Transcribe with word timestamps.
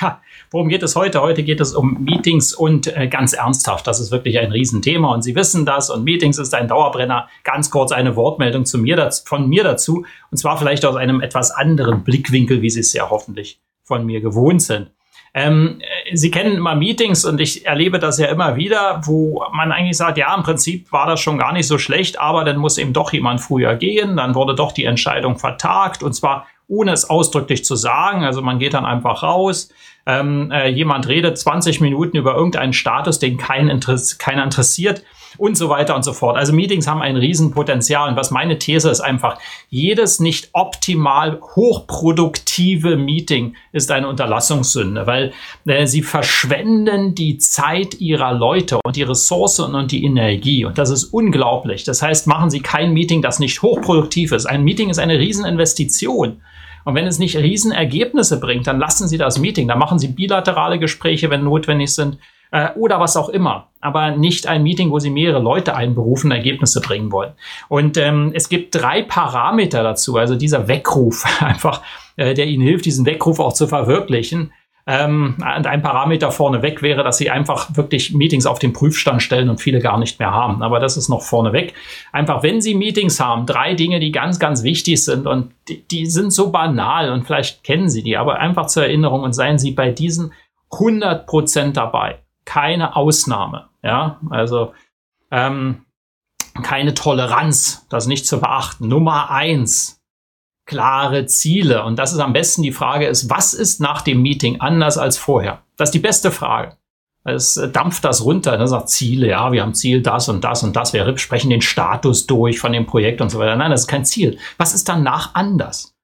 Ha, 0.00 0.20
worum 0.50 0.68
geht 0.68 0.82
es 0.82 0.94
heute? 0.94 1.22
Heute 1.22 1.42
geht 1.42 1.60
es 1.60 1.74
um 1.74 2.04
Meetings 2.04 2.52
und 2.54 2.86
äh, 2.94 3.08
ganz 3.08 3.32
ernsthaft, 3.32 3.86
das 3.86 3.98
ist 3.98 4.10
wirklich 4.10 4.38
ein 4.38 4.52
Riesenthema 4.52 5.14
und 5.14 5.22
Sie 5.22 5.34
wissen 5.34 5.64
das 5.64 5.90
und 5.90 6.04
Meetings 6.04 6.38
ist 6.38 6.54
ein 6.54 6.68
Dauerbrenner. 6.68 7.28
Ganz 7.44 7.70
kurz 7.70 7.92
eine 7.92 8.14
Wortmeldung 8.16 8.66
zu 8.66 8.78
mir, 8.78 9.10
von 9.24 9.48
mir 9.48 9.64
dazu 9.64 10.04
und 10.30 10.36
zwar 10.36 10.58
vielleicht 10.58 10.84
aus 10.84 10.96
einem 10.96 11.20
etwas 11.20 11.50
anderen 11.50 12.04
Blickwinkel, 12.04 12.62
wie 12.62 12.70
Sie 12.70 12.80
es 12.80 12.92
ja 12.92 13.08
hoffentlich 13.08 13.60
von 13.84 14.04
mir 14.04 14.20
gewohnt 14.20 14.60
sind. 14.60 14.90
Ähm, 15.32 15.80
äh, 15.80 16.16
Sie 16.16 16.30
kennen 16.30 16.56
immer 16.56 16.74
Meetings 16.74 17.24
und 17.24 17.40
ich 17.40 17.66
erlebe 17.66 17.98
das 17.98 18.18
ja 18.18 18.26
immer 18.26 18.56
wieder, 18.56 19.02
wo 19.04 19.44
man 19.52 19.70
eigentlich 19.70 19.96
sagt, 19.96 20.18
ja, 20.18 20.34
im 20.34 20.42
Prinzip 20.42 20.90
war 20.92 21.06
das 21.06 21.20
schon 21.20 21.38
gar 21.38 21.52
nicht 21.52 21.66
so 21.66 21.78
schlecht, 21.78 22.18
aber 22.18 22.44
dann 22.44 22.56
muss 22.56 22.78
eben 22.78 22.92
doch 22.92 23.12
jemand 23.12 23.40
früher 23.40 23.76
gehen, 23.76 24.16
dann 24.16 24.34
wurde 24.34 24.54
doch 24.54 24.72
die 24.72 24.84
Entscheidung 24.84 25.38
vertagt 25.38 26.02
und 26.02 26.14
zwar 26.14 26.46
ohne 26.68 26.92
es 26.92 27.08
ausdrücklich 27.08 27.64
zu 27.64 27.76
sagen. 27.76 28.24
Also 28.24 28.42
man 28.42 28.58
geht 28.58 28.74
dann 28.74 28.84
einfach 28.84 29.22
raus, 29.22 29.68
ähm, 30.06 30.50
äh, 30.52 30.68
jemand 30.68 31.08
redet 31.08 31.36
20 31.36 31.80
Minuten 31.80 32.16
über 32.16 32.34
irgendeinen 32.36 32.72
Status, 32.72 33.18
den 33.18 33.38
kein 33.38 33.68
Interess 33.68 34.18
keiner 34.18 34.44
interessiert 34.44 35.02
und 35.36 35.56
so 35.56 35.68
weiter 35.68 35.96
und 35.96 36.04
so 36.04 36.12
fort. 36.12 36.36
Also 36.36 36.52
Meetings 36.52 36.86
haben 36.86 37.02
ein 37.02 37.16
Riesenpotenzial. 37.16 38.08
Und 38.08 38.16
was 38.16 38.30
meine 38.30 38.58
These 38.58 38.88
ist 38.88 39.00
einfach, 39.00 39.38
jedes 39.68 40.20
nicht 40.20 40.50
optimal 40.52 41.40
hochproduktive 41.40 42.96
Meeting 42.96 43.56
ist 43.72 43.90
eine 43.90 44.08
Unterlassungssünde, 44.08 45.06
weil 45.06 45.32
äh, 45.66 45.86
sie 45.86 46.02
verschwenden 46.02 47.14
die 47.14 47.38
Zeit 47.38 48.00
ihrer 48.00 48.32
Leute 48.32 48.78
und 48.84 48.96
die 48.96 49.02
Ressourcen 49.02 49.74
und 49.74 49.90
die 49.90 50.04
Energie. 50.04 50.64
Und 50.64 50.78
das 50.78 50.90
ist 50.90 51.04
unglaublich. 51.04 51.84
Das 51.84 52.00
heißt, 52.00 52.26
machen 52.26 52.50
Sie 52.50 52.60
kein 52.60 52.92
Meeting, 52.92 53.22
das 53.22 53.40
nicht 53.40 53.60
hochproduktiv 53.60 54.32
ist. 54.32 54.46
Ein 54.46 54.62
Meeting 54.62 54.90
ist 54.90 54.98
eine 54.98 55.18
Rieseninvestition. 55.18 56.40
Und 56.86 56.94
wenn 56.94 57.08
es 57.08 57.18
nicht 57.18 57.36
Riesenergebnisse 57.36 58.38
bringt, 58.38 58.68
dann 58.68 58.78
lassen 58.78 59.08
Sie 59.08 59.18
das 59.18 59.40
Meeting. 59.40 59.66
Dann 59.66 59.80
machen 59.80 59.98
Sie 59.98 60.06
bilaterale 60.06 60.78
Gespräche, 60.78 61.30
wenn 61.30 61.42
notwendig 61.42 61.92
sind 61.92 62.18
äh, 62.52 62.70
oder 62.76 63.00
was 63.00 63.16
auch 63.16 63.28
immer. 63.28 63.66
Aber 63.80 64.12
nicht 64.12 64.46
ein 64.46 64.62
Meeting, 64.62 64.92
wo 64.92 65.00
Sie 65.00 65.10
mehrere 65.10 65.42
Leute 65.42 65.74
einberufen, 65.74 66.30
Ergebnisse 66.30 66.80
bringen 66.80 67.10
wollen. 67.10 67.32
Und 67.68 67.96
ähm, 67.96 68.30
es 68.34 68.48
gibt 68.48 68.72
drei 68.72 69.02
Parameter 69.02 69.82
dazu. 69.82 70.16
Also 70.16 70.36
dieser 70.36 70.68
Weckruf 70.68 71.24
einfach, 71.40 71.82
äh, 72.14 72.34
der 72.34 72.46
Ihnen 72.46 72.62
hilft, 72.62 72.84
diesen 72.84 73.04
Weckruf 73.04 73.40
auch 73.40 73.52
zu 73.52 73.66
verwirklichen. 73.66 74.52
Ähm, 74.88 75.34
und 75.38 75.66
ein 75.66 75.82
Parameter 75.82 76.30
vorneweg 76.30 76.80
wäre, 76.80 77.02
dass 77.02 77.18
sie 77.18 77.28
einfach 77.28 77.74
wirklich 77.74 78.14
Meetings 78.14 78.46
auf 78.46 78.60
den 78.60 78.72
Prüfstand 78.72 79.20
stellen 79.20 79.48
und 79.50 79.60
viele 79.60 79.80
gar 79.80 79.98
nicht 79.98 80.20
mehr 80.20 80.30
haben. 80.30 80.62
Aber 80.62 80.78
das 80.78 80.96
ist 80.96 81.08
noch 81.08 81.22
vorneweg. 81.22 81.74
Einfach, 82.12 82.44
wenn 82.44 82.60
sie 82.60 82.74
Meetings 82.74 83.18
haben, 83.18 83.46
drei 83.46 83.74
Dinge, 83.74 83.98
die 83.98 84.12
ganz, 84.12 84.38
ganz 84.38 84.62
wichtig 84.62 85.04
sind 85.04 85.26
und 85.26 85.52
die, 85.68 85.82
die 85.88 86.06
sind 86.06 86.32
so 86.32 86.52
banal 86.52 87.10
und 87.10 87.24
vielleicht 87.24 87.64
kennen 87.64 87.88
sie 87.88 88.04
die, 88.04 88.16
aber 88.16 88.38
einfach 88.38 88.66
zur 88.66 88.84
Erinnerung 88.84 89.22
und 89.22 89.32
seien 89.32 89.58
sie 89.58 89.72
bei 89.72 89.90
diesen 89.90 90.32
100 90.70 91.26
Prozent 91.26 91.76
dabei. 91.76 92.20
Keine 92.44 92.94
Ausnahme. 92.94 93.66
Ja, 93.82 94.20
also, 94.30 94.72
ähm, 95.32 95.82
keine 96.62 96.94
Toleranz, 96.94 97.86
das 97.88 98.06
nicht 98.06 98.26
zu 98.26 98.40
beachten. 98.40 98.88
Nummer 98.88 99.30
eins, 99.30 99.95
klare 100.66 101.26
Ziele. 101.26 101.84
Und 101.84 101.98
das 101.98 102.12
ist 102.12 102.18
am 102.18 102.32
besten 102.32 102.62
die 102.62 102.72
Frage 102.72 103.06
ist, 103.06 103.30
was 103.30 103.54
ist 103.54 103.80
nach 103.80 104.02
dem 104.02 104.20
Meeting 104.20 104.60
anders 104.60 104.98
als 104.98 105.16
vorher? 105.16 105.62
Das 105.76 105.88
ist 105.88 105.94
die 105.94 106.00
beste 106.00 106.30
Frage. 106.30 106.76
Es 107.24 107.60
dampft 107.72 108.04
das 108.04 108.24
runter, 108.24 108.56
ne? 108.56 108.68
sagt 108.68 108.88
Ziele, 108.88 109.28
ja, 109.28 109.50
wir 109.50 109.62
haben 109.62 109.74
Ziel 109.74 110.00
das 110.00 110.28
und 110.28 110.44
das 110.44 110.62
und 110.62 110.76
das, 110.76 110.92
wir 110.92 111.18
sprechen 111.18 111.50
den 111.50 111.60
Status 111.60 112.26
durch 112.26 112.60
von 112.60 112.72
dem 112.72 112.86
Projekt 112.86 113.20
und 113.20 113.30
so 113.30 113.40
weiter. 113.40 113.56
Nein, 113.56 113.72
das 113.72 113.82
ist 113.82 113.88
kein 113.88 114.04
Ziel. 114.04 114.38
Was 114.58 114.74
ist 114.74 114.88
danach 114.88 115.34
anders? 115.34 115.96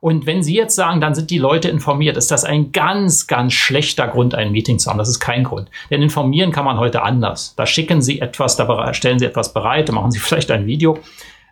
Und 0.00 0.26
wenn 0.26 0.44
Sie 0.44 0.54
jetzt 0.54 0.76
sagen, 0.76 1.00
dann 1.00 1.16
sind 1.16 1.30
die 1.30 1.38
Leute 1.38 1.68
informiert, 1.68 2.16
ist 2.16 2.30
das 2.30 2.44
ein 2.44 2.70
ganz, 2.70 3.26
ganz 3.26 3.52
schlechter 3.52 4.06
Grund, 4.06 4.34
ein 4.34 4.52
Meeting 4.52 4.78
zu 4.78 4.88
haben. 4.88 4.98
Das 4.98 5.08
ist 5.08 5.18
kein 5.18 5.42
Grund. 5.42 5.68
Denn 5.90 6.02
informieren 6.02 6.52
kann 6.52 6.64
man 6.64 6.78
heute 6.78 7.02
anders. 7.02 7.54
Da 7.56 7.66
schicken 7.66 8.00
Sie 8.00 8.20
etwas, 8.20 8.54
da 8.54 8.94
stellen 8.94 9.18
Sie 9.18 9.24
etwas 9.24 9.52
bereit, 9.52 9.88
da 9.88 9.92
machen 9.92 10.12
Sie 10.12 10.18
vielleicht 10.20 10.52
ein 10.52 10.66
Video. 10.66 10.98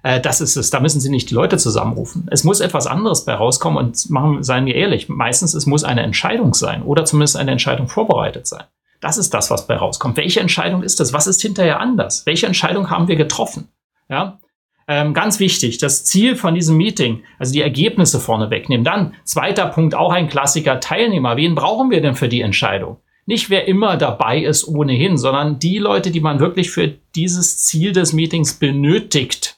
Äh, 0.06 0.20
das 0.20 0.40
ist 0.40 0.54
es. 0.54 0.70
Da 0.70 0.78
müssen 0.78 1.00
Sie 1.00 1.10
nicht 1.10 1.30
die 1.30 1.34
Leute 1.34 1.58
zusammenrufen. 1.58 2.28
Es 2.30 2.44
muss 2.44 2.60
etwas 2.60 2.86
anderes 2.86 3.24
bei 3.24 3.34
rauskommen 3.34 3.76
und 3.84 4.08
machen, 4.08 4.44
seien 4.44 4.64
wir 4.64 4.76
ehrlich, 4.76 5.08
meistens 5.08 5.52
es 5.52 5.66
muss 5.66 5.82
eine 5.82 6.02
Entscheidung 6.02 6.54
sein 6.54 6.84
oder 6.84 7.04
zumindest 7.04 7.36
eine 7.36 7.50
Entscheidung 7.50 7.88
vorbereitet 7.88 8.46
sein. 8.46 8.62
Das 9.00 9.18
ist 9.18 9.34
das, 9.34 9.50
was 9.50 9.66
bei 9.66 9.74
rauskommt. 9.74 10.16
Welche 10.16 10.38
Entscheidung 10.38 10.84
ist 10.84 11.00
das? 11.00 11.12
Was 11.12 11.26
ist 11.26 11.42
hinterher 11.42 11.80
anders? 11.80 12.24
Welche 12.24 12.46
Entscheidung 12.46 12.88
haben 12.88 13.08
wir 13.08 13.16
getroffen? 13.16 13.68
Ja, 14.08 14.38
ähm, 14.86 15.12
ganz 15.12 15.40
wichtig, 15.40 15.78
das 15.78 16.04
Ziel 16.04 16.36
von 16.36 16.54
diesem 16.54 16.76
Meeting, 16.76 17.24
also 17.40 17.52
die 17.52 17.62
Ergebnisse 17.62 18.20
vorne 18.20 18.48
wegnehmen. 18.50 18.84
Dann, 18.84 19.14
zweiter 19.24 19.66
Punkt, 19.66 19.96
auch 19.96 20.12
ein 20.12 20.28
Klassiker, 20.28 20.78
Teilnehmer. 20.78 21.36
Wen 21.36 21.56
brauchen 21.56 21.90
wir 21.90 22.00
denn 22.00 22.14
für 22.14 22.28
die 22.28 22.42
Entscheidung? 22.42 22.98
Nicht 23.26 23.50
wer 23.50 23.66
immer 23.66 23.96
dabei 23.96 24.38
ist 24.38 24.68
ohnehin, 24.68 25.18
sondern 25.18 25.58
die 25.58 25.78
Leute, 25.78 26.12
die 26.12 26.20
man 26.20 26.38
wirklich 26.38 26.70
für 26.70 26.94
dieses 27.16 27.58
Ziel 27.58 27.90
des 27.90 28.12
Meetings 28.12 28.54
benötigt. 28.54 29.55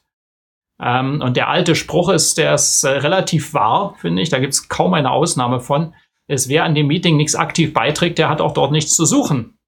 Ähm, 0.81 1.21
und 1.21 1.37
der 1.37 1.49
alte 1.49 1.75
Spruch 1.75 2.09
ist, 2.09 2.39
der 2.39 2.55
ist 2.55 2.85
äh, 2.85 2.91
relativ 2.91 3.55
wahr, 3.55 3.95
finde 3.99 4.23
ich. 4.23 4.29
Da 4.29 4.39
gibt 4.39 4.53
es 4.53 4.69
kaum 4.69 4.95
eine 4.95 5.11
Ausnahme 5.11 5.61
von. 5.61 5.95
Es 6.29 6.49
wer 6.49 6.65
an 6.65 6.75
dem 6.75 6.87
Meeting 6.87 7.17
nichts 7.17 7.35
aktiv 7.35 7.73
beiträgt, 7.73 8.19
der 8.19 8.29
hat 8.29 8.41
auch 8.41 8.53
dort 8.53 8.71
nichts 8.71 8.95
zu 8.95 9.05
suchen. 9.05 9.59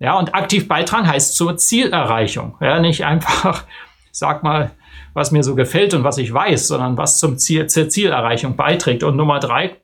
Ja, 0.00 0.18
und 0.18 0.34
aktiv 0.34 0.68
beitragen 0.68 1.08
heißt 1.08 1.36
zur 1.36 1.56
Zielerreichung. 1.56 2.56
Ja, 2.60 2.80
nicht 2.80 3.04
einfach, 3.04 3.64
sag 4.12 4.42
mal, 4.42 4.72
was 5.12 5.32
mir 5.32 5.42
so 5.42 5.54
gefällt 5.54 5.94
und 5.94 6.04
was 6.04 6.18
ich 6.18 6.32
weiß, 6.32 6.68
sondern 6.68 6.96
was 6.96 7.18
zum 7.18 7.38
Ziel, 7.38 7.66
zur 7.66 7.88
Zielerreichung 7.88 8.56
beiträgt. 8.56 9.02
Und 9.02 9.16
Nummer 9.16 9.40
drei, 9.40 9.76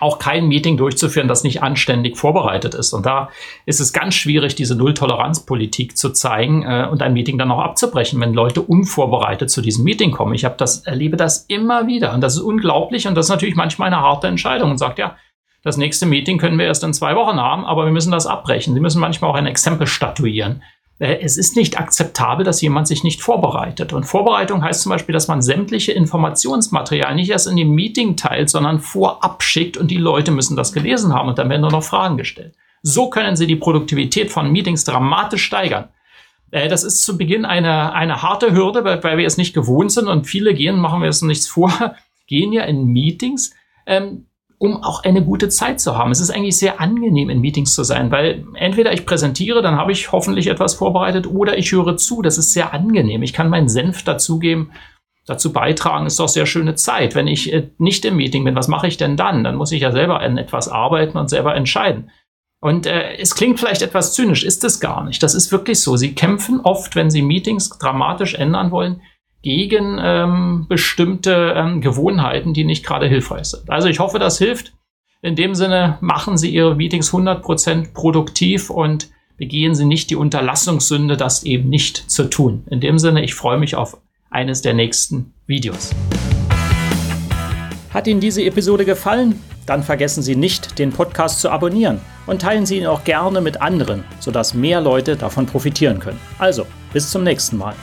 auch 0.00 0.18
kein 0.18 0.48
Meeting 0.48 0.76
durchzuführen, 0.76 1.28
das 1.28 1.44
nicht 1.44 1.62
anständig 1.62 2.16
vorbereitet 2.16 2.74
ist. 2.74 2.92
Und 2.92 3.06
da 3.06 3.30
ist 3.66 3.80
es 3.80 3.92
ganz 3.92 4.14
schwierig, 4.14 4.54
diese 4.54 4.76
Null-Toleranz-Politik 4.76 5.96
zu 5.96 6.10
zeigen 6.10 6.62
äh, 6.62 6.86
und 6.90 7.02
ein 7.02 7.12
Meeting 7.12 7.38
dann 7.38 7.50
auch 7.50 7.60
abzubrechen, 7.60 8.20
wenn 8.20 8.34
Leute 8.34 8.62
unvorbereitet 8.62 9.50
zu 9.50 9.60
diesem 9.60 9.84
Meeting 9.84 10.12
kommen. 10.12 10.34
Ich 10.34 10.44
habe 10.44 10.56
das, 10.56 10.80
erlebe 10.86 11.16
das 11.16 11.44
immer 11.48 11.86
wieder 11.86 12.14
und 12.14 12.20
das 12.20 12.36
ist 12.36 12.42
unglaublich 12.42 13.06
und 13.08 13.14
das 13.14 13.26
ist 13.26 13.30
natürlich 13.30 13.56
manchmal 13.56 13.88
eine 13.88 14.00
harte 14.00 14.28
Entscheidung 14.28 14.70
und 14.70 14.78
sagt, 14.78 14.98
ja, 14.98 15.16
das 15.62 15.76
nächste 15.76 16.06
Meeting 16.06 16.38
können 16.38 16.58
wir 16.58 16.66
erst 16.66 16.84
in 16.84 16.94
zwei 16.94 17.16
Wochen 17.16 17.40
haben, 17.40 17.64
aber 17.64 17.84
wir 17.84 17.92
müssen 17.92 18.12
das 18.12 18.26
abbrechen. 18.26 18.74
Sie 18.74 18.80
müssen 18.80 19.00
manchmal 19.00 19.30
auch 19.30 19.34
ein 19.34 19.46
Exempel 19.46 19.88
statuieren. 19.88 20.62
Äh, 20.98 21.18
es 21.20 21.36
ist 21.36 21.56
nicht 21.56 21.78
akzeptabel, 21.78 22.44
dass 22.44 22.60
jemand 22.60 22.88
sich 22.88 23.04
nicht 23.04 23.22
vorbereitet. 23.22 23.92
Und 23.92 24.04
Vorbereitung 24.04 24.62
heißt 24.62 24.82
zum 24.82 24.90
Beispiel, 24.90 25.12
dass 25.12 25.28
man 25.28 25.42
sämtliche 25.42 25.92
Informationsmaterial 25.92 27.14
nicht 27.14 27.30
erst 27.30 27.46
in 27.46 27.56
dem 27.56 27.74
Meeting 27.74 28.16
teilt, 28.16 28.50
sondern 28.50 28.80
vorab 28.80 29.42
schickt 29.42 29.76
und 29.76 29.90
die 29.90 29.96
Leute 29.96 30.30
müssen 30.30 30.56
das 30.56 30.72
gelesen 30.72 31.12
haben 31.12 31.28
und 31.28 31.38
dann 31.38 31.48
werden 31.48 31.62
nur 31.62 31.72
noch 31.72 31.84
Fragen 31.84 32.16
gestellt. 32.16 32.54
So 32.82 33.10
können 33.10 33.36
Sie 33.36 33.46
die 33.46 33.56
Produktivität 33.56 34.30
von 34.30 34.50
Meetings 34.50 34.84
dramatisch 34.84 35.44
steigern. 35.44 35.88
Äh, 36.50 36.68
das 36.68 36.84
ist 36.84 37.04
zu 37.04 37.18
Beginn 37.18 37.44
eine, 37.44 37.92
eine 37.92 38.22
harte 38.22 38.52
Hürde, 38.52 38.84
weil 38.84 39.18
wir 39.18 39.26
es 39.26 39.36
nicht 39.36 39.54
gewohnt 39.54 39.92
sind 39.92 40.08
und 40.08 40.26
viele 40.26 40.54
gehen, 40.54 40.78
machen 40.78 41.02
wir 41.02 41.08
es 41.08 41.22
nichts 41.22 41.48
vor, 41.48 41.72
gehen 42.26 42.52
ja 42.52 42.62
in 42.64 42.86
Meetings, 42.86 43.54
ähm, 43.86 44.26
um 44.58 44.82
auch 44.82 45.04
eine 45.04 45.24
gute 45.24 45.48
Zeit 45.48 45.80
zu 45.80 45.96
haben. 45.96 46.10
Es 46.10 46.20
ist 46.20 46.30
eigentlich 46.30 46.58
sehr 46.58 46.80
angenehm, 46.80 47.30
in 47.30 47.40
Meetings 47.40 47.74
zu 47.74 47.84
sein, 47.84 48.10
weil 48.10 48.44
entweder 48.54 48.92
ich 48.92 49.06
präsentiere, 49.06 49.62
dann 49.62 49.76
habe 49.76 49.92
ich 49.92 50.10
hoffentlich 50.10 50.48
etwas 50.48 50.74
vorbereitet, 50.74 51.26
oder 51.26 51.56
ich 51.56 51.72
höre 51.72 51.96
zu. 51.96 52.22
Das 52.22 52.38
ist 52.38 52.52
sehr 52.52 52.74
angenehm. 52.74 53.22
Ich 53.22 53.32
kann 53.32 53.50
meinen 53.50 53.68
Senf 53.68 54.02
dazugeben, 54.02 54.72
dazu 55.26 55.52
beitragen, 55.52 56.06
ist 56.06 56.18
doch 56.18 56.28
sehr 56.28 56.46
schöne 56.46 56.74
Zeit. 56.74 57.14
Wenn 57.14 57.28
ich 57.28 57.52
äh, 57.52 57.70
nicht 57.78 58.04
im 58.04 58.16
Meeting 58.16 58.44
bin, 58.44 58.56
was 58.56 58.68
mache 58.68 58.88
ich 58.88 58.96
denn 58.96 59.16
dann? 59.16 59.44
Dann 59.44 59.56
muss 59.56 59.72
ich 59.72 59.82
ja 59.82 59.92
selber 59.92 60.20
an 60.20 60.38
etwas 60.38 60.68
arbeiten 60.68 61.18
und 61.18 61.28
selber 61.28 61.54
entscheiden. 61.54 62.10
Und 62.60 62.86
äh, 62.86 63.16
es 63.18 63.36
klingt 63.36 63.60
vielleicht 63.60 63.82
etwas 63.82 64.14
zynisch, 64.14 64.42
ist 64.42 64.64
es 64.64 64.80
gar 64.80 65.04
nicht. 65.04 65.22
Das 65.22 65.34
ist 65.34 65.52
wirklich 65.52 65.80
so. 65.80 65.96
Sie 65.96 66.14
kämpfen 66.14 66.60
oft, 66.60 66.96
wenn 66.96 67.10
sie 67.10 67.22
Meetings 67.22 67.78
dramatisch 67.78 68.34
ändern 68.34 68.72
wollen, 68.72 69.02
gegen 69.42 69.98
ähm, 70.00 70.66
bestimmte 70.68 71.54
ähm, 71.56 71.80
Gewohnheiten, 71.80 72.54
die 72.54 72.64
nicht 72.64 72.84
gerade 72.84 73.06
hilfreich 73.06 73.46
sind. 73.46 73.70
Also 73.70 73.88
ich 73.88 73.98
hoffe, 73.98 74.18
das 74.18 74.38
hilft. 74.38 74.72
In 75.22 75.36
dem 75.36 75.54
Sinne 75.54 75.98
machen 76.00 76.36
Sie 76.36 76.50
Ihre 76.50 76.76
Meetings 76.76 77.12
100% 77.12 77.92
produktiv 77.92 78.70
und 78.70 79.10
begehen 79.36 79.74
Sie 79.74 79.84
nicht 79.84 80.10
die 80.10 80.16
Unterlassungssünde, 80.16 81.16
das 81.16 81.44
eben 81.44 81.68
nicht 81.68 82.10
zu 82.10 82.24
tun. 82.24 82.64
In 82.70 82.80
dem 82.80 82.98
Sinne, 82.98 83.24
ich 83.24 83.34
freue 83.34 83.58
mich 83.58 83.74
auf 83.74 83.98
eines 84.30 84.62
der 84.62 84.74
nächsten 84.74 85.32
Videos. 85.46 85.90
Hat 87.90 88.06
Ihnen 88.06 88.20
diese 88.20 88.44
Episode 88.44 88.84
gefallen? 88.84 89.40
Dann 89.66 89.82
vergessen 89.82 90.22
Sie 90.22 90.36
nicht, 90.36 90.78
den 90.78 90.92
Podcast 90.92 91.40
zu 91.40 91.50
abonnieren 91.50 92.00
und 92.26 92.42
teilen 92.42 92.66
Sie 92.66 92.78
ihn 92.78 92.86
auch 92.86 93.04
gerne 93.04 93.40
mit 93.40 93.60
anderen, 93.60 94.04
sodass 94.18 94.54
mehr 94.54 94.80
Leute 94.80 95.16
davon 95.16 95.46
profitieren 95.46 95.98
können. 95.98 96.20
Also, 96.38 96.66
bis 96.92 97.10
zum 97.10 97.24
nächsten 97.24 97.58
Mal. 97.58 97.74